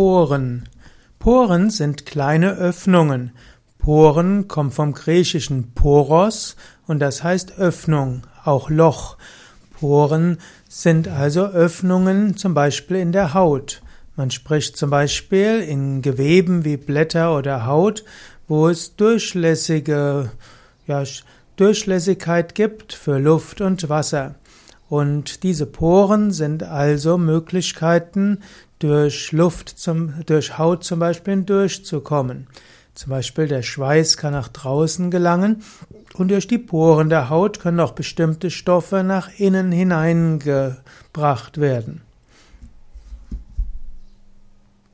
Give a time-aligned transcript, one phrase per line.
[0.00, 0.68] Poren.
[1.18, 3.32] Poren sind kleine Öffnungen.
[3.78, 6.54] Poren kommt vom griechischen Poros
[6.86, 9.16] und das heißt Öffnung, auch Loch.
[9.72, 10.38] Poren
[10.68, 13.82] sind also Öffnungen zum Beispiel in der Haut.
[14.14, 18.04] Man spricht zum Beispiel in Geweben wie Blätter oder Haut,
[18.46, 20.30] wo es durchlässige
[20.86, 21.02] ja,
[21.56, 24.36] Durchlässigkeit gibt für Luft und Wasser.
[24.88, 28.38] Und diese Poren sind also Möglichkeiten,
[28.78, 32.46] durch Luft zum, durch Haut zum Beispiel hindurchzukommen.
[32.94, 35.62] Zum Beispiel der Schweiß kann nach draußen gelangen
[36.14, 42.02] und durch die Poren der Haut können auch bestimmte Stoffe nach innen hineingebracht werden.